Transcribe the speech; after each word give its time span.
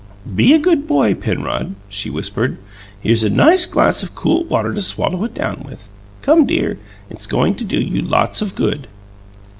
"Be 0.35 0.51
a 0.55 0.57
good 0.57 0.87
boy, 0.87 1.13
Penrod," 1.13 1.75
she 1.87 2.09
whispered. 2.09 2.57
"Here's 3.03 3.23
a 3.23 3.29
glass 3.29 4.01
of 4.01 4.09
nice 4.09 4.09
cool 4.15 4.43
water 4.45 4.73
to 4.73 4.81
swallow 4.81 5.23
it 5.25 5.35
down 5.35 5.61
with. 5.63 5.89
Come, 6.23 6.47
dear; 6.47 6.79
it's 7.11 7.27
going 7.27 7.53
to 7.57 7.63
do 7.63 7.77
you 7.77 8.01
lots 8.01 8.41
of 8.41 8.55
good." 8.55 8.87